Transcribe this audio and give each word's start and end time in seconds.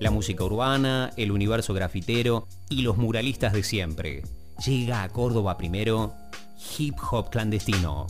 La 0.00 0.10
música 0.10 0.42
urbana, 0.44 1.12
el 1.16 1.30
universo 1.30 1.72
grafitero 1.72 2.48
y 2.68 2.82
los 2.82 2.96
muralistas 2.96 3.52
de 3.52 3.62
siempre. 3.62 4.22
Llega 4.66 5.02
a 5.02 5.08
Córdoba 5.08 5.56
primero 5.56 6.14
Hip 6.78 6.96
Hop 7.10 7.30
Clandestino. 7.30 8.06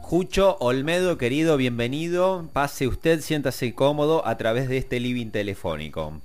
Jucho 0.00 0.56
Olmedo, 0.60 1.16
querido, 1.16 1.56
bienvenido. 1.56 2.48
Pase 2.52 2.88
usted, 2.88 3.20
siéntase 3.20 3.74
cómodo 3.74 4.26
a 4.26 4.36
través 4.36 4.68
de 4.68 4.78
este 4.78 5.00
living 5.00 5.30
telefónico. 5.30 6.20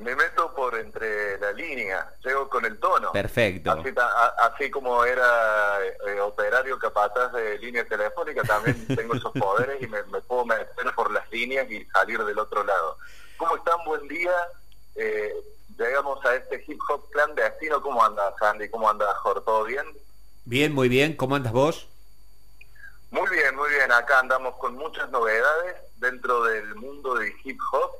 Me 0.00 0.16
meto 0.16 0.52
por 0.54 0.74
entre 0.78 1.38
la 1.38 1.52
línea, 1.52 2.12
llego 2.24 2.48
con 2.48 2.64
el 2.64 2.78
tono. 2.80 3.12
Perfecto. 3.12 3.70
Así, 3.72 3.92
a- 3.96 4.46
así 4.46 4.70
como 4.70 5.04
era 5.04 5.78
eh, 6.06 6.20
operario 6.20 6.78
capataz 6.78 7.32
de 7.32 7.58
línea 7.58 7.86
telefónica, 7.86 8.42
también 8.42 8.86
tengo 8.96 9.14
esos 9.14 9.32
poderes 9.32 9.82
y 9.82 9.86
me, 9.86 10.02
me 10.04 10.20
puedo 10.22 10.44
meter 10.46 10.94
por 10.94 11.10
las 11.10 11.30
líneas 11.30 11.70
y 11.70 11.84
salir 11.86 12.22
del 12.24 12.38
otro 12.38 12.64
lado. 12.64 12.96
¿Cómo 13.36 13.56
están? 13.56 13.78
Buen 13.84 14.08
día. 14.08 14.32
Eh, 14.96 15.34
llegamos 15.78 16.24
a 16.24 16.34
este 16.34 16.64
hip 16.66 16.80
hop 16.88 17.10
clandestino. 17.10 17.82
¿Cómo 17.82 18.02
anda 18.04 18.34
Sandy? 18.38 18.68
¿Cómo 18.70 18.88
anda 18.88 19.12
Jorge? 19.16 19.42
¿Todo 19.44 19.64
bien? 19.64 19.86
Bien, 20.46 20.72
muy 20.74 20.88
bien. 20.88 21.14
¿Cómo 21.14 21.36
andas 21.36 21.52
vos? 21.52 21.86
Muy 23.10 23.28
bien, 23.30 23.54
muy 23.56 23.68
bien. 23.70 23.90
Acá 23.92 24.20
andamos 24.20 24.56
con 24.56 24.74
muchas 24.76 25.10
novedades 25.10 25.76
dentro 25.96 26.44
del 26.44 26.74
mundo 26.76 27.14
del 27.16 27.32
hip 27.44 27.58
hop. 27.72 27.90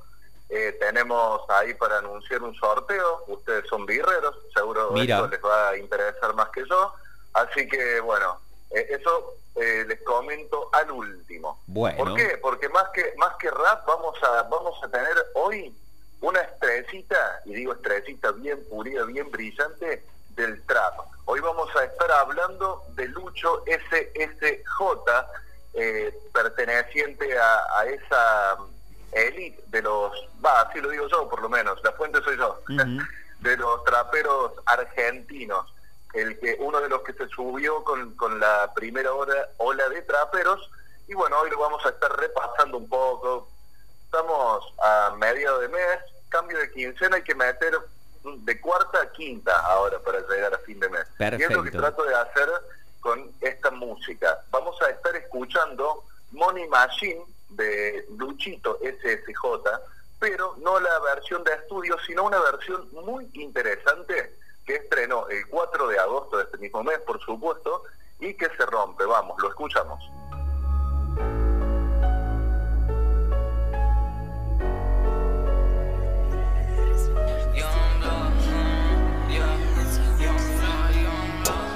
Eh, 0.51 0.77
tenemos 0.81 1.43
ahí 1.49 1.75
para 1.75 1.99
anunciar 1.99 2.43
un 2.43 2.55
sorteo. 2.57 3.25
Ustedes 3.29 3.67
son 3.69 3.87
birreros, 3.87 4.37
seguro 4.53 4.91
Mira. 4.91 5.17
esto 5.17 5.29
les 5.29 5.45
va 5.45 5.69
a 5.71 5.77
interesar 5.77 6.35
más 6.35 6.49
que 6.51 6.65
yo. 6.69 6.93
Así 7.35 7.69
que, 7.69 8.01
bueno, 8.01 8.41
eh, 8.71 8.87
eso 8.91 9.35
eh, 9.55 9.85
les 9.87 10.03
comento 10.03 10.69
al 10.73 10.91
último. 10.91 11.63
Bueno. 11.69 11.99
¿Por 11.99 12.17
qué? 12.17 12.39
Porque 12.43 12.69
más 12.69 12.89
que 12.93 13.15
más 13.17 13.37
que 13.37 13.49
rap 13.49 13.87
vamos 13.87 14.17
a 14.25 14.43
vamos 14.43 14.83
a 14.83 14.89
tener 14.89 15.15
hoy 15.35 15.73
una 16.21 16.41
estrellita, 16.41 17.41
y 17.45 17.55
digo 17.55 17.73
estrellita 17.73 18.33
bien 18.33 18.63
pulida, 18.69 19.05
bien 19.05 19.31
brillante, 19.31 20.05
del 20.31 20.63
trap. 20.67 20.99
Hoy 21.27 21.41
vamos 21.41 21.75
a 21.77 21.85
estar 21.85 22.11
hablando 22.11 22.83
de 22.95 23.07
Lucho 23.09 23.63
SSJ, 23.67 24.83
eh, 25.75 26.19
perteneciente 26.33 27.39
a, 27.39 27.79
a 27.79 27.87
esa 27.87 28.59
elite 29.13 29.63
de 29.69 29.83
los, 29.83 30.13
va, 30.45 30.63
así 30.63 30.81
lo 30.81 30.91
digo 30.91 31.09
yo 31.09 31.29
por 31.29 31.43
lo 31.43 31.49
menos, 31.49 31.83
la 31.83 31.93
fuente 31.93 32.23
soy 32.23 32.37
yo, 32.37 32.61
de 33.41 33.57
los 33.57 33.85
traperos 33.85 34.53
argentinos. 34.67 35.73
El 36.13 36.41
que 36.41 36.57
uno 36.59 36.81
de 36.81 36.89
los 36.89 37.03
que 37.03 37.13
se 37.13 37.29
subió 37.29 37.85
con, 37.85 38.17
con 38.17 38.41
la 38.41 38.73
primera 38.75 39.13
hora, 39.13 39.49
ola 39.59 39.89
de 39.89 40.03
traperos, 40.03 40.69
y 41.07 41.15
bueno, 41.15 41.39
hoy 41.39 41.51
lo 41.51 41.59
vamos 41.59 41.85
a 41.87 41.91
estar 41.91 42.11
repasando 42.17 42.79
un 42.79 42.89
poco. 42.89 43.49
Estamos 44.07 44.75
a 44.83 45.15
medio 45.17 45.59
de 45.61 45.69
mes, 45.69 45.99
cambio 46.29 46.59
de 46.59 46.71
quincena, 46.73 47.17
hay 47.17 47.23
que 47.23 47.35
meter 47.35 47.79
de 48.25 48.61
cuarta 48.61 49.03
a 49.03 49.13
quinta 49.13 49.57
ahora 49.61 49.99
para 50.01 50.21
llegar 50.21 50.53
a 50.53 50.59
fin 50.59 50.79
de 50.81 50.89
mes. 50.89 51.07
Y 51.19 51.43
es 51.43 51.51
lo 51.51 51.63
que 51.63 51.71
Perfecto. 51.71 51.79
trato 51.79 52.05
de 52.05 52.15
hacer 52.15 52.49
con 53.01 53.33
esta 53.41 53.71
música. 53.71 54.41
Vamos 54.51 54.81
a 54.83 54.91
estar 54.91 55.15
escuchando 55.17 56.05
Money 56.33 56.69
Machine 56.69 57.25
de 57.51 58.07
Luchito 58.17 58.79
SSJ, 58.81 59.71
pero 60.19 60.55
no 60.59 60.79
la 60.79 60.99
versión 61.01 61.43
de 61.45 61.53
estudio, 61.53 61.97
sino 62.07 62.25
una 62.25 62.41
versión 62.41 62.89
muy 62.93 63.31
interesante 63.35 64.37
que 64.65 64.77
estrenó 64.77 65.29
el 65.29 65.47
4 65.49 65.89
de 65.89 65.99
agosto 65.99 66.37
de 66.37 66.45
este 66.45 66.59
mismo 66.59 66.83
mes, 66.83 66.99
por 67.01 67.21
supuesto, 67.21 67.85
y 68.21 68.35
que 68.35 68.47
se 68.57 68.67
rompe. 68.67 69.05
Vamos, 69.05 69.41
lo 69.41 69.49
escuchamos. 69.49 70.20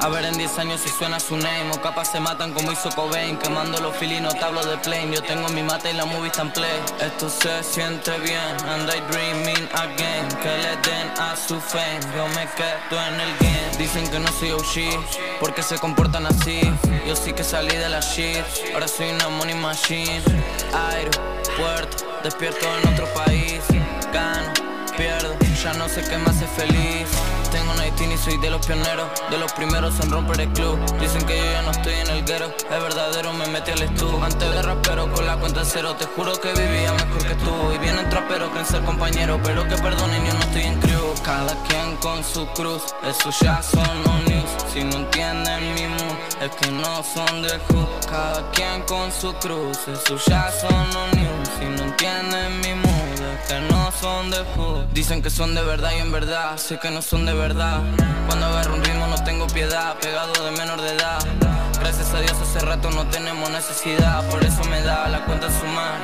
A 0.04 0.08
ver 0.10 0.26
en 0.26 0.36
10 0.36 0.58
años 0.58 0.82
si 0.82 0.90
suena 0.90 1.18
su 1.18 1.34
name 1.34 1.70
O 1.72 1.80
capaz 1.80 2.12
se 2.12 2.20
matan 2.20 2.52
como 2.52 2.70
hizo 2.70 2.90
Cobain 2.90 3.38
Quemando 3.38 3.80
los 3.80 3.96
filinos, 3.96 4.38
tablos 4.38 4.68
de 4.68 4.76
plane. 4.76 5.14
Yo 5.14 5.22
tengo 5.22 5.48
mi 5.48 5.62
mate 5.62 5.92
y 5.92 5.94
la 5.94 6.04
movie 6.04 6.26
está 6.26 6.42
en 6.42 6.52
play. 6.52 6.78
Esto 7.00 7.30
se 7.30 7.62
siente 7.62 8.10
bien 8.18 8.38
And 8.68 8.86
I 8.86 9.00
dreaming 9.10 9.66
again. 9.72 10.28
Que 10.42 10.58
le 10.58 10.76
den 10.84 11.08
a 11.18 11.34
su 11.34 11.58
fame 11.58 12.00
Yo 12.14 12.28
me 12.36 12.46
quedo 12.54 13.00
en 13.00 13.18
el 13.18 13.34
game. 13.38 13.78
Dicen 13.78 14.06
que 14.10 14.18
no 14.18 14.28
soy 14.32 14.50
OG 14.50 15.40
Porque 15.40 15.62
se 15.62 15.78
comportan 15.78 16.26
así. 16.26 16.60
Yo 17.06 17.16
sí 17.16 17.32
que 17.32 17.42
salí 17.42 17.74
de 17.74 17.88
la 17.88 18.00
shit 18.00 18.44
Ahora 18.74 18.86
soy 18.86 19.08
una 19.08 19.30
money 19.30 19.54
machine. 19.54 20.22
Aeropuerto 20.74 22.04
Despierto 22.22 22.66
en 22.82 22.92
otro 22.92 23.06
país. 23.14 23.62
Gano 24.12 24.52
pierdo, 24.96 25.34
ya 25.62 25.72
no 25.74 25.88
sé 25.88 26.02
qué 26.02 26.16
me 26.18 26.30
hace 26.30 26.46
feliz. 26.46 27.08
Tengo 27.54 27.72
19 27.72 28.14
y 28.14 28.18
soy 28.18 28.36
de 28.38 28.50
los 28.50 28.66
pioneros, 28.66 29.08
de 29.30 29.38
los 29.38 29.52
primeros 29.52 30.00
en 30.00 30.10
romper 30.10 30.40
el 30.40 30.52
club. 30.54 30.76
Dicen 30.98 31.24
que 31.24 31.38
yo 31.38 31.44
ya 31.44 31.62
no 31.62 31.70
estoy 31.70 31.94
en 31.94 32.10
el 32.10 32.24
guero, 32.24 32.46
es 32.46 32.82
verdadero, 32.82 33.32
me 33.32 33.46
metí 33.46 33.70
al 33.70 33.82
estudio. 33.82 34.24
Antes 34.24 34.50
de 34.50 34.60
rapero 34.60 35.08
con 35.12 35.24
la 35.24 35.36
cuenta 35.36 35.62
cero, 35.64 35.94
te 35.96 36.04
juro 36.04 36.32
que 36.40 36.52
vivía 36.52 36.92
mejor 36.92 37.24
que 37.24 37.34
tú. 37.36 37.72
Y 37.72 37.78
vienen 37.78 38.10
traperos 38.10 38.50
creen 38.50 38.66
ser 38.66 38.82
compañeros, 38.82 39.40
pero 39.44 39.62
que 39.68 39.76
perdonen, 39.76 40.26
yo 40.26 40.34
no 40.34 40.40
estoy 40.40 40.62
en 40.62 40.80
crew. 40.80 41.14
Cada 41.24 41.54
quien 41.68 41.96
con 41.98 42.24
su 42.24 42.44
cruz, 42.48 42.82
eso 43.08 43.30
ya 43.40 43.62
son 43.62 44.02
no 44.02 44.18
news. 44.28 44.50
Si 44.72 44.82
no 44.82 44.96
entienden 44.96 45.74
mi 45.74 45.86
mood, 45.86 46.16
es 46.42 46.50
que 46.56 46.72
no 46.72 47.04
son 47.04 47.42
de 47.42 47.50
hood. 47.68 47.86
Cada 48.10 48.50
quien 48.50 48.82
con 48.82 49.12
su 49.12 49.32
cruz, 49.34 49.78
eso 49.86 50.16
ya 50.26 50.50
son 50.60 50.90
no 50.90 51.06
news. 51.14 51.48
Si 51.60 51.66
no 51.66 51.84
entienden 51.84 52.60
mi 52.62 52.74
mood, 52.74 52.83
que 53.46 53.60
no 53.60 53.92
son 53.92 54.30
de 54.30 54.38
hood. 54.54 54.84
Dicen 54.92 55.22
que 55.22 55.30
son 55.30 55.54
de 55.54 55.62
verdad 55.62 55.90
y 55.96 56.00
en 56.00 56.12
verdad 56.12 56.56
sé 56.56 56.78
que 56.78 56.90
no 56.90 57.02
son 57.02 57.26
de 57.26 57.34
verdad. 57.34 57.80
Cuando 58.26 58.46
agarro 58.46 58.74
un 58.74 58.84
ritmo 58.84 59.06
no 59.06 59.22
tengo 59.24 59.46
piedad, 59.48 59.96
pegado 60.00 60.32
de 60.44 60.50
menor 60.52 60.80
de 60.80 60.94
edad. 60.94 61.18
Gracias 61.80 62.12
a 62.14 62.20
Dios 62.20 62.34
hace 62.40 62.60
rato 62.60 62.90
no 62.90 63.06
tenemos 63.08 63.50
necesidad, 63.50 64.26
por 64.30 64.42
eso 64.44 64.64
me 64.64 64.80
da 64.82 65.08
la 65.08 65.24
cuenta 65.24 65.48
sumar. 65.60 65.98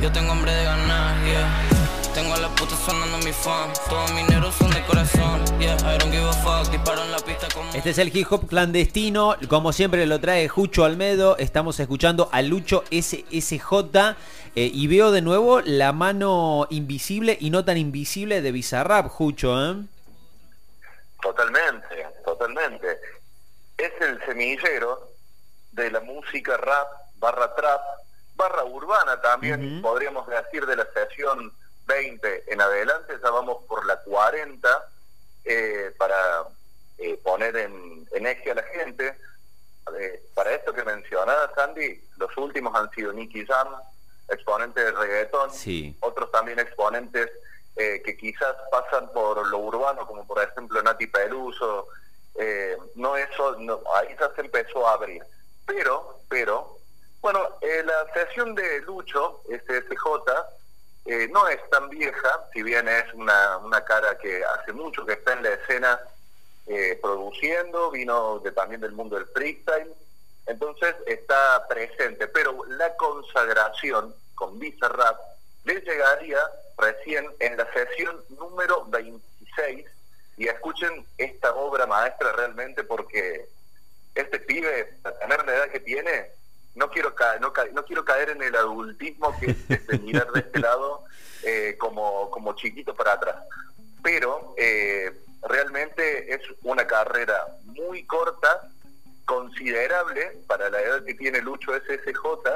Yo 0.00 0.10
tengo 0.12 0.32
hambre 0.32 0.52
de 0.52 0.64
ganar, 0.64 1.24
yeah. 1.24 1.77
Tengo 2.14 2.34
a 2.34 2.38
la 2.38 2.48
puta 2.48 2.74
sonando 2.76 3.18
mi 3.18 3.32
fan. 3.32 3.70
Todos 3.88 4.12
mis 4.12 4.28
negros 4.28 4.54
son 4.54 4.70
de 4.70 4.84
corazón, 4.86 5.44
yeah. 5.58 5.76
I 5.76 5.98
don't 5.98 6.12
give 6.12 6.24
a 6.24 6.32
fuck, 6.32 6.70
disparo 6.70 7.02
en 7.02 7.12
la 7.12 7.18
pista 7.18 7.48
como. 7.52 7.70
Este 7.72 7.90
es 7.90 7.98
el 7.98 8.16
hip 8.16 8.26
hop 8.30 8.48
clandestino, 8.48 9.36
como 9.48 9.72
siempre 9.72 10.06
lo 10.06 10.18
trae 10.20 10.48
Jucho 10.48 10.84
Almedo, 10.84 11.36
estamos 11.36 11.78
escuchando 11.80 12.28
a 12.32 12.42
Lucho 12.42 12.84
SSJ 12.90 13.72
eh, 14.54 14.70
y 14.72 14.86
veo 14.86 15.10
de 15.12 15.22
nuevo 15.22 15.60
la 15.60 15.92
mano 15.92 16.66
invisible 16.70 17.36
y 17.40 17.50
no 17.50 17.64
tan 17.64 17.76
invisible 17.76 18.40
de 18.40 18.52
Bizarrap, 18.52 19.08
Jucho, 19.08 19.56
¿eh? 19.60 19.76
Totalmente, 21.20 22.06
totalmente. 22.24 22.98
Es 23.76 23.92
el 24.00 24.24
semillero 24.24 25.10
de 25.72 25.90
la 25.90 26.00
música 26.00 26.56
rap, 26.56 26.88
barra 27.16 27.54
trap, 27.54 27.80
barra 28.34 28.64
urbana 28.64 29.20
también, 29.20 29.82
podríamos 29.82 30.26
decir 30.26 30.64
de 30.66 30.76
la 30.76 30.86
sesión 30.92 31.52
20 31.98 32.44
en 32.52 32.60
adelante, 32.60 33.14
ya 33.22 33.30
vamos 33.30 33.64
por 33.66 33.84
la 33.86 33.96
40, 34.02 34.68
eh, 35.44 35.92
para 35.98 36.44
eh, 36.98 37.18
poner 37.24 37.56
en, 37.56 38.06
en 38.12 38.26
eje 38.26 38.50
a 38.52 38.54
la 38.54 38.62
gente. 38.62 39.16
Eh, 39.98 40.22
para 40.34 40.52
esto 40.54 40.72
que 40.74 40.84
mencionabas, 40.84 41.50
Sandy, 41.56 42.00
los 42.18 42.36
últimos 42.36 42.74
han 42.76 42.90
sido 42.90 43.12
Nicky 43.12 43.44
Jam, 43.46 43.68
exponente 44.28 44.84
de 44.84 44.92
reggaetón, 44.92 45.50
Sí. 45.50 45.96
otros 46.00 46.30
también 46.30 46.58
exponentes 46.58 47.30
eh, 47.76 48.02
que 48.04 48.16
quizás 48.16 48.54
pasan 48.70 49.10
por 49.12 49.46
lo 49.48 49.58
urbano, 49.58 50.06
como 50.06 50.26
por 50.26 50.42
ejemplo 50.42 50.82
Nati 50.82 51.06
Peluso, 51.06 51.86
eh, 52.34 52.76
no 52.96 53.16
eso, 53.16 53.56
no, 53.60 53.80
ahí 53.94 54.14
ya 54.20 54.30
se 54.34 54.42
empezó 54.42 54.86
a 54.86 54.92
abrir. 54.94 55.22
Pero, 55.64 56.20
pero, 56.28 56.76
bueno, 57.22 57.40
la 57.62 58.12
sesión 58.12 58.54
de 58.54 58.80
Lucho, 58.82 59.42
SSJ, 59.48 60.04
eh, 61.08 61.28
no 61.32 61.48
es 61.48 61.58
tan 61.70 61.88
vieja, 61.88 62.48
si 62.52 62.62
bien 62.62 62.86
es 62.88 63.12
una, 63.14 63.56
una 63.58 63.84
cara 63.84 64.16
que 64.18 64.44
hace 64.44 64.72
mucho 64.72 65.04
que 65.06 65.14
está 65.14 65.32
en 65.32 65.42
la 65.42 65.50
escena 65.54 66.00
eh, 66.66 66.98
produciendo, 67.02 67.90
vino 67.90 68.38
de, 68.40 68.52
también 68.52 68.80
del 68.80 68.92
mundo 68.92 69.16
del 69.16 69.26
freestyle, 69.26 69.92
entonces 70.46 70.94
está 71.06 71.66
presente, 71.68 72.28
pero 72.28 72.64
la 72.68 72.94
consagración 72.96 74.14
con 74.34 74.58
Bizarrap 74.58 75.18
le 75.64 75.80
llegaría 75.80 76.38
recién 76.76 77.26
en 77.40 77.56
la 77.56 77.70
sesión 77.72 78.22
número 78.30 78.84
26 78.86 79.86
y 80.36 80.46
escuchen 80.48 81.04
esta 81.18 81.54
obra 81.54 81.86
maestra 81.86 82.32
realmente 82.32 82.84
porque 82.84 83.48
este 84.14 84.38
pibe, 84.40 84.94
a 85.04 85.12
tener 85.12 85.44
la 85.44 85.54
edad 85.54 85.68
que 85.70 85.80
tiene, 85.80 86.30
no 86.74 86.90
quiero 86.90 87.14
ca- 87.14 87.38
no, 87.40 87.52
ca- 87.52 87.66
no 87.72 87.84
quiero 87.84 88.04
caer 88.04 88.30
en 88.30 88.42
el 88.42 88.54
adultismo 88.54 89.36
que 89.40 89.50
es 89.50 89.56
este, 89.68 89.98
mirar 89.98 90.30
de 90.32 90.40
este 90.40 90.60
lado 90.60 90.97
chiquito 92.58 92.94
para 92.94 93.14
atrás. 93.14 93.36
Pero 94.02 94.54
eh, 94.58 95.10
realmente 95.42 96.34
es 96.34 96.40
una 96.62 96.86
carrera 96.86 97.46
muy 97.64 98.04
corta, 98.04 98.68
considerable 99.24 100.38
para 100.46 100.70
la 100.70 100.80
edad 100.80 101.04
que 101.04 101.14
tiene 101.14 101.40
Lucho 101.40 101.72
SSJ 101.74 102.48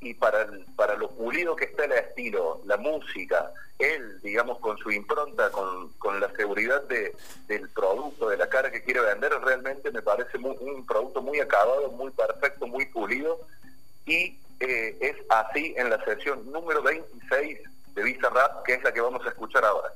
y 0.00 0.14
para, 0.14 0.48
para 0.76 0.94
lo 0.94 1.10
pulido 1.10 1.56
que 1.56 1.66
está 1.66 1.84
el 1.84 1.92
estilo, 1.92 2.60
la 2.64 2.76
música, 2.76 3.52
él, 3.78 4.20
digamos, 4.22 4.58
con 4.60 4.76
su 4.78 4.90
impronta, 4.90 5.50
con, 5.50 5.92
con 5.94 6.20
la 6.20 6.30
seguridad 6.36 6.82
de, 6.84 7.14
del 7.46 7.68
producto, 7.70 8.28
de 8.28 8.36
la 8.36 8.48
cara 8.48 8.70
que 8.70 8.82
quiere 8.82 9.00
vender, 9.00 9.32
realmente 9.40 9.90
me 9.90 10.02
parece 10.02 10.38
un 10.38 10.86
producto 10.86 11.20
muy 11.20 11.40
acabado, 11.40 11.90
muy 11.92 12.10
perfecto, 12.10 12.66
muy 12.66 12.86
pulido, 12.86 13.40
y 14.06 14.38
eh, 14.60 14.96
es 15.00 15.16
así 15.28 15.74
en 15.76 15.90
la 15.90 16.04
sesión 16.04 16.50
número 16.50 16.82
26 16.82 17.60
de 17.98 18.04
Visa 18.04 18.28
Rap, 18.30 18.64
que 18.64 18.74
es 18.74 18.84
la 18.84 18.92
que 18.92 19.00
vamos 19.00 19.20
a 19.26 19.28
escuchar 19.28 19.64
ahora. 19.64 19.88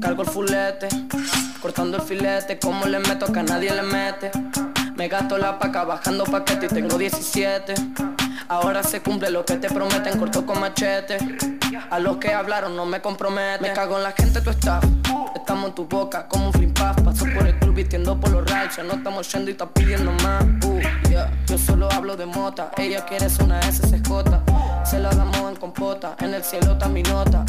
Cargo 0.00 0.22
el 0.22 0.28
fulete, 0.28 0.88
cortando 1.60 1.98
el 1.98 2.02
filete, 2.02 2.58
como 2.58 2.86
le 2.86 2.98
meto 2.98 3.32
que 3.32 3.38
a 3.38 3.42
nadie 3.44 3.72
le 3.72 3.82
mete. 3.82 4.32
Me 4.96 5.06
gasto 5.08 5.38
la 5.38 5.58
paca 5.58 5.84
bajando 5.84 6.24
paquete 6.24 6.66
y 6.66 6.68
tengo 6.68 6.98
17. 6.98 7.74
Ahora 8.48 8.82
se 8.82 9.00
cumple 9.02 9.30
lo 9.30 9.44
que 9.44 9.56
te 9.56 9.68
prometen, 9.68 10.18
corto 10.18 10.44
con 10.44 10.58
machete. 10.60 11.18
A 11.90 12.00
los 12.00 12.16
que 12.16 12.34
hablaron 12.34 12.74
no 12.74 12.86
me 12.86 13.00
compromete. 13.00 13.62
Me 13.62 13.72
cago 13.72 13.98
en 13.98 14.02
la 14.02 14.12
gente, 14.12 14.40
tu 14.40 14.50
staff. 14.50 14.84
Estamos 15.42 15.74
tu 15.74 15.86
boca 15.86 16.28
como 16.28 16.46
un 16.46 16.52
flip 16.52 16.72
Paso 16.78 17.24
por 17.34 17.44
el 17.44 17.58
club 17.58 17.74
vistiendo 17.74 18.18
por 18.18 18.30
los 18.30 18.48
rayos. 18.48 18.78
No 18.86 18.94
estamos 18.94 19.32
yendo 19.32 19.50
y 19.50 19.52
está 19.54 19.68
pidiendo 19.68 20.12
más. 20.22 20.44
Uh, 20.64 20.80
Yo 21.48 21.58
solo 21.58 21.90
hablo 21.90 22.16
de 22.16 22.26
mota. 22.26 22.70
Ella 22.76 23.04
quiere 23.04 23.28
ser 23.28 23.46
una. 23.46 23.60
Se 23.72 24.00
la 24.98 25.10
damos 25.10 25.50
en 25.50 25.56
compota. 25.56 26.16
En 26.18 26.34
el 26.34 26.44
cielo 26.44 26.72
está 26.72 26.88
mi 26.88 27.02
nota. 27.02 27.44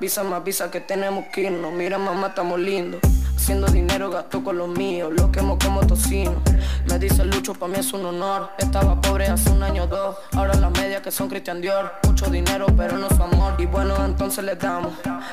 visa 0.00 0.22
más 0.22 0.44
visa 0.44 0.70
que 0.70 0.80
tenemos 0.80 1.26
que 1.32 1.42
irnos. 1.42 1.72
Mira, 1.72 1.98
mamá, 1.98 2.28
estamos 2.28 2.60
lindos. 2.60 3.00
Haciendo 3.36 3.66
dinero 3.66 4.08
gasto 4.08 4.44
con 4.44 4.56
los 4.56 4.68
míos, 4.68 5.12
lo 5.12 5.32
quemo 5.32 5.58
como 5.58 5.84
tocino. 5.84 6.40
Me 6.88 6.98
dice 7.00 7.24
Lucho, 7.24 7.54
para 7.54 7.72
mí 7.72 7.78
es 7.80 7.92
un 7.92 8.06
honor. 8.06 8.50
Estaba 8.58 9.00
pobre 9.00 9.26
hace 9.26 9.50
un 9.50 9.64
año 9.64 9.84
o 9.84 9.86
dos, 9.88 10.16
ahora 10.36 10.54
las 10.54 10.70
medias 10.70 11.02
que 11.02 11.10
son 11.10 11.28
Christian 11.28 11.60
Dior. 11.60 11.92
Mucho 12.06 12.26
dinero, 12.26 12.66
pero 12.76 12.96
no 12.98 13.08
su 13.08 13.20
amor. 13.20 13.54
Y 13.58 13.66
bueno, 13.66 13.96
entonces 14.04 14.44
le 14.44 14.54
damos. 14.54 14.92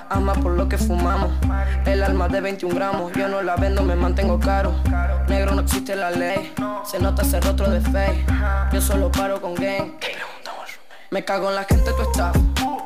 Ama 0.09 0.33
por 0.33 0.53
lo 0.53 0.67
que 0.67 0.79
fumamos. 0.79 1.31
El 1.85 2.01
alma 2.01 2.27
de 2.27 2.41
21 2.41 2.73
gramos, 2.73 3.11
yo 3.13 3.27
no 3.27 3.43
la 3.43 3.55
vendo, 3.57 3.83
me 3.83 3.95
mantengo 3.95 4.39
caro. 4.39 4.73
Negro 5.27 5.53
no 5.53 5.61
existe 5.61 5.95
la 5.95 6.09
ley, 6.09 6.51
se 6.83 6.97
nota 6.97 7.23
ser 7.23 7.45
otro 7.45 7.69
de 7.69 7.81
fe. 7.81 8.25
Yo 8.73 8.81
solo 8.81 9.11
paro 9.11 9.39
con 9.39 9.53
game. 9.53 9.93
Me 11.11 11.25
cago 11.25 11.49
en 11.49 11.55
la 11.55 11.63
gente, 11.63 11.91
tú 11.91 12.03
estás. 12.03 12.37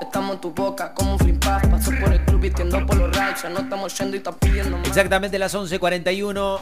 Estamos 0.02 0.36
en 0.36 0.42
tu 0.42 0.52
boca 0.52 0.94
como 0.94 1.14
un 1.14 1.20
flimpas. 1.20 1.68
Paso 1.68 1.92
por 2.00 2.14
el 2.14 2.24
club 2.24 2.40
vistiendo 2.40 2.86
por 2.86 2.96
los 2.96 3.14
rayos. 3.14 3.44
No 3.52 3.60
estamos 3.60 3.98
yendo 3.98 4.16
y 4.16 4.18
está 4.20 4.31
pidiendo 4.31 4.78
más. 4.78 4.88
Exactamente 4.88 5.38
las 5.38 5.54
11.41. 5.54 6.60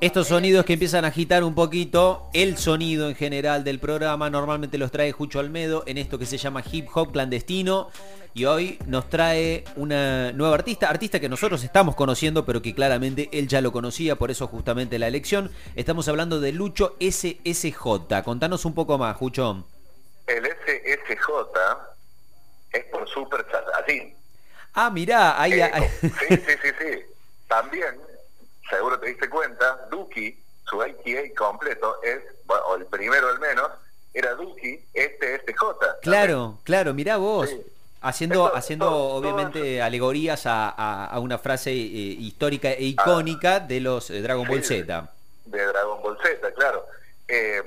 Estos 0.00 0.28
sonidos 0.28 0.64
que 0.64 0.72
empiezan 0.72 1.04
a 1.04 1.08
agitar 1.08 1.44
un 1.44 1.54
poquito 1.54 2.30
el 2.32 2.56
sonido 2.56 3.10
en 3.10 3.16
general 3.16 3.64
del 3.64 3.80
programa. 3.80 4.30
Normalmente 4.30 4.78
los 4.78 4.90
trae 4.90 5.12
Jucho 5.12 5.40
Almedo 5.40 5.84
en 5.86 5.98
esto 5.98 6.18
que 6.18 6.24
se 6.24 6.38
llama 6.38 6.62
hip 6.72 6.88
hop 6.94 7.12
clandestino. 7.12 7.90
Y 8.32 8.46
hoy 8.46 8.78
nos 8.86 9.10
trae 9.10 9.64
una 9.76 10.32
nueva 10.32 10.54
artista, 10.54 10.88
artista 10.88 11.20
que 11.20 11.28
nosotros 11.28 11.62
estamos 11.64 11.94
conociendo, 11.96 12.46
pero 12.46 12.62
que 12.62 12.74
claramente 12.74 13.28
él 13.32 13.46
ya 13.46 13.60
lo 13.60 13.72
conocía, 13.72 14.16
por 14.16 14.30
eso 14.30 14.46
justamente 14.46 14.98
la 14.98 15.06
elección. 15.06 15.50
Estamos 15.76 16.08
hablando 16.08 16.40
de 16.40 16.52
Lucho 16.52 16.96
SSJ. 16.98 18.22
Contanos 18.24 18.64
un 18.64 18.72
poco 18.72 18.96
más, 18.96 19.16
Jucho. 19.16 19.66
SSJ 20.84 21.30
es 22.72 22.84
por 22.86 23.08
Super 23.08 23.46
Saiyajin. 23.50 24.14
Ah, 24.74 24.90
mirá, 24.90 25.40
ahí... 25.40 25.60
Eh, 25.60 25.90
sí, 26.00 26.10
sí, 26.36 26.52
sí, 26.62 26.68
sí. 26.78 27.02
También, 27.48 27.98
seguro 28.68 28.98
te 28.98 29.06
diste 29.06 29.28
cuenta, 29.28 29.86
Duki, 29.90 30.36
su 30.68 30.84
ITA 30.84 31.34
completo 31.36 32.02
es, 32.02 32.18
o 32.46 32.74
el 32.74 32.86
primero 32.86 33.28
al 33.28 33.38
menos, 33.38 33.70
era 34.12 34.34
Duki 34.34 34.80
SSJ. 34.94 36.00
Claro, 36.02 36.58
claro, 36.64 36.94
mirá 36.94 37.16
vos. 37.16 37.50
Haciendo, 38.00 38.54
haciendo 38.54 38.92
obviamente 38.92 39.80
alegorías 39.80 40.42
a, 40.44 41.18
una 41.20 41.38
frase 41.38 41.70
eh, 41.70 41.74
histórica 41.74 42.70
e 42.70 42.84
icónica 42.84 43.60
de 43.60 43.80
los 43.80 44.10
eh, 44.10 44.20
Dragon 44.20 44.46
Ball 44.46 44.62
Z. 44.62 45.10
De 45.46 45.66
Dragon 45.66 46.02
Ball 46.02 46.18
Z, 46.22 46.52
claro. 46.52 46.84
Eh, 47.26 47.62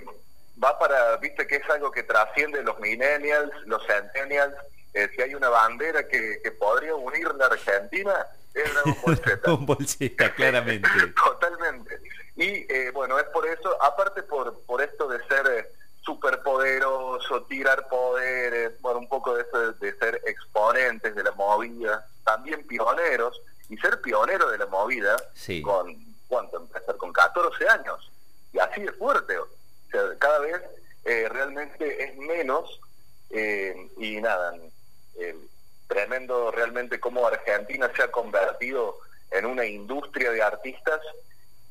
va 0.63 0.77
para, 0.77 1.18
viste 1.18 1.45
que 1.48 1.57
es 1.57 1.69
algo 1.69 1.92
que 1.92 2.04
trasciende 2.04 2.63
los 2.63 2.80
millennials, 2.80 3.51
los 3.65 3.86
centennials, 3.86 4.56
eh, 4.94 5.09
si 5.15 5.21
hay 5.21 5.36
una 5.36 5.50
bandera 5.50 6.07
que, 6.07 6.42
podría 6.59 6.95
unir 6.95 7.33
la 7.36 7.45
Argentina, 7.45 8.27
es 8.54 8.74
la 8.74 8.81
bolseta. 9.59 10.33
claramente. 10.36 10.89
Totalmente. 11.24 12.01
Y 12.36 12.65
eh, 12.71 12.92
bueno, 12.94 13.19
es 13.19 13.25
por 13.25 13.45
eso, 13.48 13.81
aparte 13.83 14.24
por, 14.24 14.59
por 14.62 14.81
esto 14.81 15.07
de 15.07 15.24
ser 15.27 15.48
eh, 15.48 15.71
superpoderoso, 16.01 17.44
tirar 17.44 17.88
poderes, 17.89 18.80
bueno, 18.81 19.00
un 19.00 19.10
poco 19.10 19.36
de 19.36 19.44
eso 19.44 19.74
de, 19.74 19.94
ser 19.98 20.21
exponentes 20.25 21.13
de 21.13 21.24
la 21.24 21.31
movida, 21.31 22.07
también 22.24 22.65
pioneros, 22.65 23.39
y 23.69 23.77
ser 23.77 24.00
pionero 24.01 24.50
de 24.50 24.57
la 24.57 24.65
movida 24.68 25.18
con, 25.63 26.15
¿cuánto? 26.27 26.57
Empezar 26.57 26.95
con 26.95 27.12
14 27.12 27.68
años. 27.68 28.12
Y 28.53 28.60
así 28.60 28.81
de 28.81 28.94
fuerte 28.94 29.38
cada 30.19 30.39
vez 30.39 30.62
eh, 31.06 31.30
realmente 31.30 32.04
es 32.04 32.18
menos 32.18 32.81
eh, 33.30 33.89
y 33.98 34.19
nada, 34.19 34.54
eh, 35.18 35.36
tremendo 35.88 36.51
realmente 36.51 37.00
cómo 37.00 37.25
Argentina 37.25 37.89
se 37.95 38.04
ha 38.04 38.12
convertido 38.12 39.00
en 39.31 39.45
una 39.45 39.66
industria 39.66 40.31
de 40.31 40.42
artistas 40.42 41.00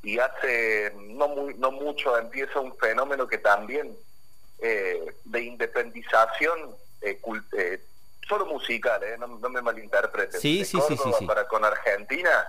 y 0.02 0.18
hace 0.18 0.92
no, 0.96 1.28
muy, 1.28 1.54
no 1.54 1.70
mucho 1.70 2.16
empieza 2.16 2.60
un 2.60 2.76
fenómeno 2.78 3.26
que 3.26 3.38
también 3.38 3.96
de 4.58 5.40
independización 5.42 6.74
solo 8.26 8.46
musical, 8.46 9.02
no, 9.18 9.48
me 9.50 9.60
malinterpreten. 9.60 10.40
Sí, 10.40 10.64
sí, 10.64 10.78
sí, 10.88 10.96
sí, 10.96 11.26
Para 11.26 11.46
con 11.46 11.62
Argentina, 11.62 12.46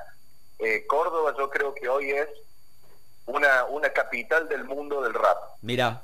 Córdoba 0.88 1.36
yo 1.38 1.50
creo 1.50 1.74
que 1.76 1.90
hoy 1.90 2.12
es 2.12 2.30
una, 3.28 3.66
una 3.66 3.90
capital 3.92 4.50
del 4.50 4.64
mundo 4.66 5.02
del 5.02 5.14
rap. 5.14 5.38
Mira. 5.62 6.02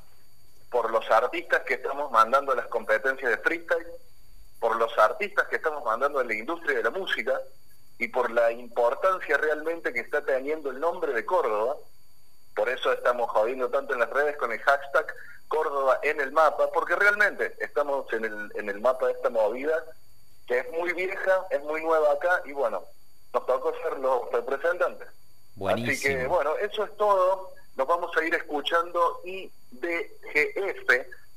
Por 0.69 0.91
los 0.91 1.09
artistas 1.11 1.61
que 1.63 1.75
estamos 1.75 2.11
mandando 2.11 2.51
a 2.51 2.55
las 2.55 2.67
competencias 2.67 3.29
de 3.31 3.37
freestyle, 3.37 3.87
por 4.59 4.75
los 4.77 4.97
artistas 4.97 5.47
que 5.47 5.57
estamos 5.57 5.83
mandando 5.83 6.21
en 6.21 6.27
la 6.27 6.35
industria 6.35 6.77
de 6.77 6.83
la 6.83 6.89
música 6.89 7.39
y 7.97 8.07
por 8.07 8.31
la 8.31 8.51
importancia 8.51 9.37
realmente 9.37 9.93
que 9.93 9.99
está 9.99 10.23
teniendo 10.23 10.69
el 10.69 10.79
nombre 10.79 11.13
de 11.13 11.25
Córdoba. 11.25 11.75
Por 12.55 12.69
eso 12.69 12.91
estamos 12.93 13.29
jodiendo 13.31 13.69
tanto 13.69 13.93
en 13.93 13.99
las 13.99 14.09
redes 14.09 14.37
con 14.37 14.51
el 14.51 14.59
hashtag 14.59 15.07
Córdoba 15.47 15.99
en 16.01 16.19
el 16.19 16.31
mapa, 16.31 16.69
porque 16.73 16.95
realmente 16.95 17.55
estamos 17.59 18.11
en 18.13 18.25
el, 18.25 18.51
en 18.55 18.69
el 18.69 18.81
mapa 18.81 19.07
de 19.07 19.13
esta 19.13 19.29
movida 19.29 19.83
que 20.47 20.59
es 20.59 20.71
muy 20.71 20.91
vieja, 20.93 21.45
es 21.49 21.61
muy 21.63 21.81
nueva 21.81 22.11
acá 22.13 22.41
y 22.45 22.51
bueno, 22.51 22.83
nos 23.33 23.45
tocó 23.45 23.73
ser 23.81 23.99
los 23.99 24.31
representantes. 24.31 25.07
Así 25.69 25.99
que 25.99 26.27
bueno, 26.27 26.55
eso 26.57 26.83
es 26.83 26.97
todo. 26.97 27.51
Nos 27.75 27.87
vamos 27.87 28.15
a 28.17 28.23
ir 28.23 28.33
escuchando 28.35 29.21
IDGF, 29.23 30.89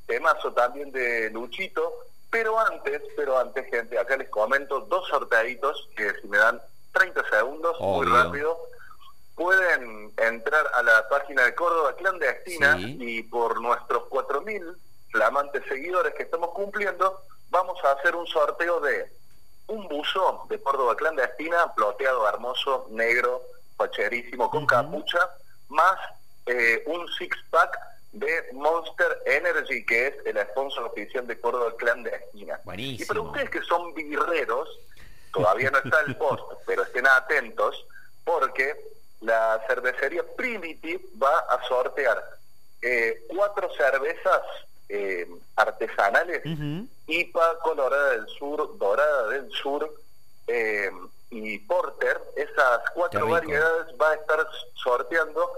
temazo 0.07 0.53
también 0.53 0.93
de 0.93 1.31
Luchito. 1.31 1.93
Pero 2.31 2.59
antes, 2.59 3.03
pero 3.17 3.39
antes, 3.39 3.71
gente, 3.71 3.99
acá 3.99 4.17
les 4.17 4.29
comento 4.29 4.81
dos 4.81 5.09
sorteaditos 5.09 5.89
que 5.97 6.13
si 6.21 6.29
me 6.29 6.39
dan 6.39 6.61
30 6.93 7.23
segundos, 7.31 7.81
muy 7.81 8.07
rápido, 8.07 8.59
pueden 9.35 10.13
entrar 10.17 10.67
a 10.75 10.83
la 10.83 11.09
página 11.09 11.45
de 11.45 11.55
Córdoba 11.55 11.95
Clandestina 11.95 12.79
y 12.81 13.23
por 13.23 13.61
nuestros 13.61 14.05
4.000 14.05 14.77
flamantes 15.11 15.63
seguidores 15.69 16.15
que 16.15 16.25
estamos 16.25 16.51
cumpliendo, 16.51 17.21
vamos 17.51 17.83
a 17.85 17.93
hacer 17.93 18.17
un 18.17 18.27
sorteo 18.27 18.81
de 18.81 19.11
un 19.69 19.89
buzón 19.89 20.49
de 20.49 20.61
Córdoba 20.61 20.97
Clandestina, 20.97 21.73
ploteado, 21.75 22.29
hermoso, 22.29 22.87
negro, 22.91 23.43
pacherísimo 23.77 24.51
con 24.51 24.67
capucha, 24.67 25.19
más 25.69 25.99
eh, 26.47 26.83
un 26.87 27.07
six-pack 27.19 27.79
de 28.13 28.49
Monster 28.53 29.23
Energy, 29.27 29.85
que 29.85 30.09
es 30.09 30.15
el 30.25 30.39
sponsor 30.49 30.85
oficial 30.85 31.27
de 31.27 31.39
Córdoba 31.39 31.75
Clan 31.77 32.03
de 32.03 32.11
Esquina. 32.11 32.61
Y 32.77 33.05
para 33.05 33.21
ustedes 33.21 33.51
que 33.51 33.63
son 33.63 33.93
birreros, 33.95 34.69
todavía 35.33 35.71
no 35.71 35.79
está 35.79 36.01
el 36.01 36.17
post, 36.19 36.43
pero 36.67 36.83
estén 36.83 37.07
atentos, 37.07 37.85
porque 38.25 38.75
la 39.21 39.63
cervecería 39.67 40.23
Primitive 40.37 41.05
va 41.23 41.39
a 41.39 41.63
sortear 41.67 42.23
eh, 42.83 43.25
cuatro 43.29 43.69
cervezas 43.75 44.43
eh, 44.89 45.27
artesanales, 45.57 46.43
IPA, 47.07 47.59
Colorada 47.61 48.11
del 48.11 48.29
Sur, 48.29 48.79
Dorada 48.79 49.29
del 49.29 49.51
Sur, 49.51 49.93
eh, 50.47 50.91
y 51.31 51.59
Porter, 51.61 52.21
esas 52.37 52.81
cuatro 52.95 53.29
variedades 53.29 53.95
va 54.01 54.11
a 54.11 54.15
estar 54.15 54.47
sorteando, 54.75 55.51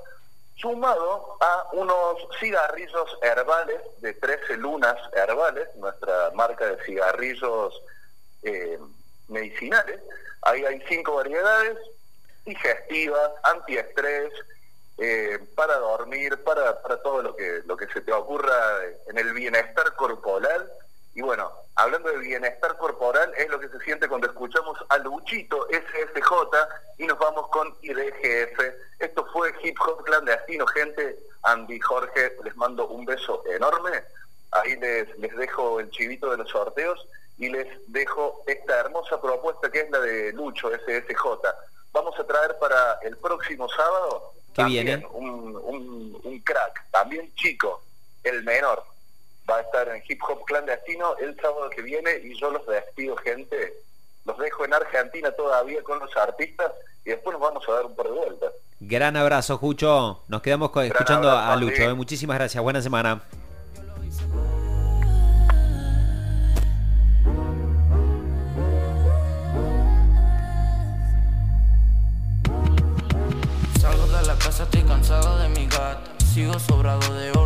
sumado 0.57 1.37
a 1.41 1.69
unos 1.73 2.27
cigarrillos 2.41 3.19
herbales 3.23 3.81
de 4.01 4.15
13 4.15 4.57
lunas 4.57 4.97
herbales, 5.15 5.69
nuestra 5.77 6.31
marca 6.35 6.67
de 6.67 6.83
cigarrillos 6.85 7.81
eh, 8.43 8.79
medicinales. 9.29 10.01
Ahí 10.43 10.65
hay 10.65 10.83
cinco 10.89 11.17
variedades, 11.17 11.77
digestivas, 12.45 13.33
antiestrés, 13.43 14.33
eh, 14.99 15.39
para 15.55 15.77
dormir, 15.77 16.43
para, 16.43 16.83
para 16.83 17.01
todo 17.03 17.23
lo 17.23 17.37
que, 17.37 17.63
lo 17.67 17.77
que 17.77 17.87
se 17.89 18.01
te 18.01 18.13
ocurra 18.13 18.81
en 19.07 19.19
el 19.19 19.33
bienestar 19.33 19.95
corporal. 19.95 20.69
Y 21.19 21.21
bueno, 21.21 21.51
hablando 21.75 22.11
de 22.11 22.19
bienestar 22.19 22.77
corporal, 22.77 23.33
es 23.37 23.49
lo 23.49 23.59
que 23.59 23.69
se 23.69 23.81
siente 23.81 24.07
cuando 24.07 24.29
escuchamos 24.29 24.79
a 24.89 24.99
Luchito 24.99 25.67
SSJ 25.69 26.31
y 26.97 27.07
nos 27.09 27.19
vamos 27.19 27.49
con 27.49 27.75
IDGF. 27.83 28.61
Esto 29.01 29.27
fue 29.33 29.53
Hip 29.65 29.77
Hop 29.81 30.05
Clandestino, 30.05 30.65
gente. 30.69 31.19
Andy, 31.43 31.81
Jorge, 31.81 32.37
les 32.45 32.55
mando 32.55 32.87
un 32.87 33.05
beso 33.05 33.43
enorme. 33.53 34.05
Ahí 34.53 34.77
les, 34.77 35.19
les 35.19 35.37
dejo 35.37 35.81
el 35.81 35.91
chivito 35.91 36.31
de 36.31 36.37
los 36.37 36.49
sorteos 36.51 37.05
y 37.37 37.49
les 37.49 37.67
dejo 37.89 38.45
esta 38.47 38.79
hermosa 38.79 39.21
propuesta 39.21 39.73
que 39.73 39.81
es 39.81 39.91
la 39.91 39.99
de 39.99 40.33
Lucho 40.35 40.71
SSJ. 40.71 41.49
Vamos 41.91 42.17
a 42.17 42.25
traer 42.29 42.57
para 42.61 43.01
el 43.03 43.17
próximo 43.17 43.69
sábado 43.71 44.35
también 44.55 45.05
un, 45.11 45.57
un, 45.57 46.21
un 46.23 46.41
crack, 46.43 46.89
también 46.93 47.35
chico, 47.35 47.83
el 48.23 48.45
menor. 48.45 48.85
Va 49.51 49.57
a 49.57 49.61
estar 49.61 49.89
en 49.89 50.03
Hip 50.09 50.21
Hop 50.29 50.45
Clandestino 50.45 51.17
el 51.19 51.35
sábado 51.41 51.71
que 51.71 51.83
viene 51.83 52.11
y 52.23 52.39
yo 52.39 52.51
los 52.51 52.67
despido, 52.67 53.17
gente. 53.17 53.75
Los 54.25 54.37
dejo 54.39 54.65
en 54.65 54.75
Argentina 54.75 55.31
todavía 55.33 55.83
con 55.83 55.99
los 55.99 56.15
artistas 56.17 56.73
y 57.05 57.11
después 57.11 57.33
nos 57.33 57.41
vamos 57.41 57.67
a 57.69 57.73
dar 57.73 57.87
un 57.87 57.97
par 57.97 58.07
de 58.07 58.13
vueltas. 58.13 58.53
Gran 58.81 59.17
abrazo, 59.17 59.57
Jucho. 59.59 60.23
Nos 60.29 60.43
quedamos 60.43 60.71
escuchando 60.85 61.31
a 61.31 61.57
Lucho. 61.57 61.83
Eh. 61.83 61.95
Muchísimas 61.95 62.37
gracias. 62.37 62.63
Buena 62.63 62.83
semana. 62.83 63.23
estoy 74.63 74.83
cansado 74.83 75.39
de 75.39 75.49
mi 75.51 75.67
gata. 75.67 76.01
Sigo 76.33 76.59
sobrado 76.59 77.15
de 77.15 77.38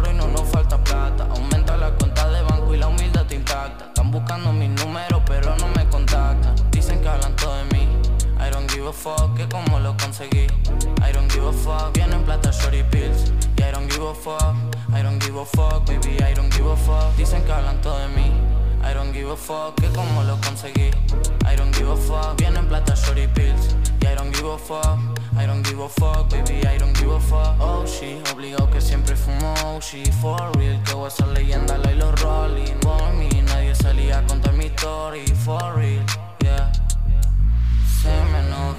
I 10.23 11.13
don't 11.13 11.29
give 11.33 11.45
a 11.45 11.53
fuck, 11.53 11.95
vienen 11.95 12.25
plata, 12.25 12.53
shorty 12.53 12.83
pills. 12.91 13.33
Y 13.59 13.63
I 13.63 13.73
don't 13.73 13.89
give 13.89 14.03
a 14.03 14.15
fuck, 14.15 14.55
I 14.93 15.03
don't 15.03 15.19
give 15.19 15.37
a 15.37 15.45
fuck, 15.45 15.87
baby, 15.87 16.23
I 16.23 16.33
don't 16.35 16.51
give 16.53 16.67
a 16.67 16.77
fuck. 16.77 17.17
Dicen 17.17 17.43
que 17.45 17.53
hablan 17.53 17.81
todo 17.81 17.99
de 17.99 18.09
mí. 18.09 18.31
I 18.85 18.95
don't 18.95 19.13
give 19.13 19.31
a 19.31 19.37
fuck, 19.37 19.75
que 19.81 19.89
como 19.89 20.23
lo 20.25 20.37
conseguí. 20.41 20.91
I 21.45 21.57
don't 21.57 21.75
give 21.77 21.91
a 21.91 21.97
fuck, 21.97 22.37
vienen 22.39 22.69
plata, 22.69 22.95
shorty 22.95 23.27
pills. 23.29 23.75
Y 24.01 24.07
I 24.07 24.15
don't 24.15 24.33
give 24.33 24.47
a 24.47 24.59
fuck. 24.59 24.99
I 25.37 25.47
don't 25.47 25.63
give 25.63 25.81
a 25.81 25.89
fuck, 25.89 26.29
baby, 26.29 26.67
I 26.67 26.77
don't 26.77 26.93
give 26.93 27.11
a 27.11 27.19
fuck 27.19 27.57
Oh, 27.59 27.87
she, 27.87 28.21
obligado 28.33 28.71
que 28.71 28.83
siempre 28.83 29.17
fumo 29.17 29.55
Oh, 29.65 29.81
she, 29.81 30.05
for 30.21 30.39
real, 30.57 30.79
que 30.85 30.93
voy 30.93 31.07
a 31.07 31.11
ser 31.11 31.29
leyenda 31.29 31.79
La 31.79 31.91
y 31.91 31.97
los 31.97 32.21
rolling, 32.21 32.79
por 32.81 33.15
mí 33.15 33.31
Nadie 33.47 33.75
salía 33.75 34.19
a 34.19 34.27
contar 34.27 34.53
mi 34.53 34.67
story 34.67 35.25
For 35.27 35.75
real, 35.75 36.05
yeah 36.41 36.71
Se 38.03 38.11
me 38.31 38.41
enojan 38.41 38.72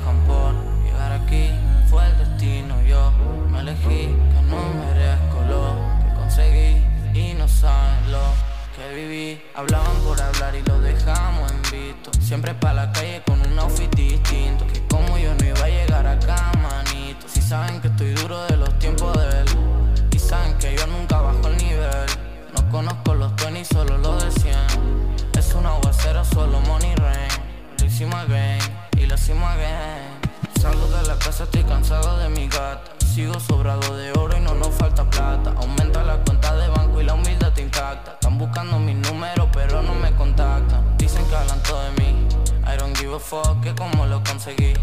y 29.30 30.60
Salgo 30.60 30.88
de 30.88 31.08
la 31.08 31.18
casa, 31.18 31.46
estoy 31.46 31.63
cansado 31.63 32.18
de 32.18 32.27
mi 32.27 32.48
gata. 32.48 32.92
Sigo 33.13 33.39
sobrado 33.39 33.96
de 33.96 34.12
oro 34.20 34.36
y 34.38 34.42
no 34.42 34.53
nos 34.53 34.75
falta 34.75 35.10
plata. 35.10 35.53
Aumenta 35.58 36.03
la 36.03 36.18
cuenta 36.18 36.53
de 36.58 36.68
banco 36.68 37.00
y 37.00 37.06
la 37.06 37.13
humildad 37.13 37.53
te 37.53 37.62
impacta. 37.62 38.13
Están 38.13 38.38
buscando 38.38 38.80
mis 38.80 38.96
números 38.96 39.48
pero 39.53 39.82
no 39.82 39.94
me 39.94 40.13
contactan. 40.15 40.98
Dicen 40.98 41.25
que 41.27 41.36
hablan 41.36 41.62
todo 41.63 41.82
de 41.84 41.92
mí. 42.01 42.27
I 42.65 42.77
don't 42.77 42.98
give 42.98 43.15
a 43.15 43.20
fuck, 43.20 43.62
que 43.62 43.74
como 43.75 44.06
lo 44.08 44.22
conseguí. 44.24 44.74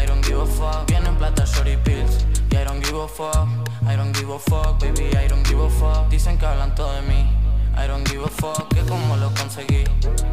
I 0.00 0.06
don't 0.06 0.24
give 0.24 0.40
a 0.40 0.46
fuck, 0.46 0.86
vienen 0.86 1.16
plata 1.16 1.44
shorty 1.44 1.76
pills. 1.78 2.26
Y 2.50 2.56
I 2.56 2.64
don't 2.64 2.84
give 2.84 2.96
a 2.96 3.08
fuck, 3.08 3.48
I 3.82 3.96
don't 3.96 4.16
give 4.16 4.32
a 4.32 4.38
fuck 4.38 4.78
Baby, 4.78 5.10
I 5.16 5.26
don't 5.26 5.44
give 5.48 5.60
a 5.60 5.68
fuck. 5.68 6.08
Dicen 6.10 6.38
que 6.38 6.46
hablan 6.46 6.74
todo 6.76 6.92
de 6.92 7.02
mí 7.02 7.39
I 7.76 7.86
don't 7.86 8.04
give 8.04 8.22
a 8.24 8.28
fuck, 8.28 8.68
que 8.74 8.80
como 8.82 9.16
lo 9.16 9.30
conseguí. 9.34 9.84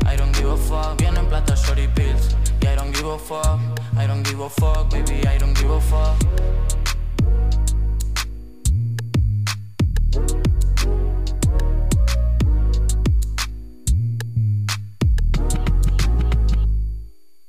I 0.05 0.15
don't 0.15 0.35
give 0.35 0.51
a 0.51 0.57
fuck, 0.57 0.97
vienen 0.97 1.27
plata 1.27 1.55
shorty 1.55 1.87
pills. 1.95 2.35
Y 2.61 2.67
I 2.67 2.75
don't 2.75 2.91
give 2.91 3.07
a 3.07 3.17
fuck, 3.17 3.59
I 3.97 4.07
don't 4.07 4.23
give 4.23 4.39
a 4.41 4.49
fuck 4.49 4.89
Baby, 4.89 5.27
I 5.27 5.37
don't 5.37 5.53
give 5.53 5.69
a 5.69 5.79
fuck 5.79 6.66